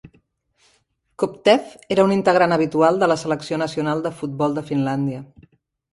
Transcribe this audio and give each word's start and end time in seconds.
Kopteff 1.23 1.75
era 1.95 2.05
un 2.09 2.15
integrant 2.15 2.57
habitual 2.57 2.99
de 3.03 3.11
la 3.13 3.19
selecció 3.25 3.61
nacional 3.65 4.05
de 4.07 4.17
futbol 4.23 4.57
de 4.57 4.65
Finlàndia. 4.71 5.21